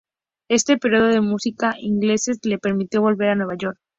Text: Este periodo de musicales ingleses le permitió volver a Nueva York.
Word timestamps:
Este 0.49 0.77
periodo 0.79 1.09
de 1.09 1.21
musicales 1.21 1.83
ingleses 1.83 2.39
le 2.43 2.57
permitió 2.57 3.01
volver 3.03 3.29
a 3.29 3.35
Nueva 3.35 3.53
York. 3.55 3.77